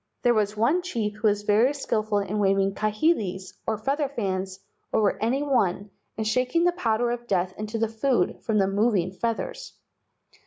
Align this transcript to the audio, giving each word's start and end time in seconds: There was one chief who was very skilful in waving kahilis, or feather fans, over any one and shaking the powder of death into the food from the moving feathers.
There 0.23 0.33
was 0.33 0.57
one 0.57 0.81
chief 0.81 1.13
who 1.17 1.27
was 1.27 1.43
very 1.43 1.75
skilful 1.75 2.17
in 2.17 2.39
waving 2.39 2.73
kahilis, 2.73 3.53
or 3.67 3.77
feather 3.77 4.09
fans, 4.09 4.59
over 4.91 5.15
any 5.21 5.43
one 5.43 5.91
and 6.17 6.27
shaking 6.27 6.63
the 6.63 6.71
powder 6.71 7.11
of 7.11 7.27
death 7.27 7.53
into 7.55 7.77
the 7.77 7.87
food 7.87 8.39
from 8.41 8.57
the 8.57 8.65
moving 8.67 9.11
feathers. 9.11 9.73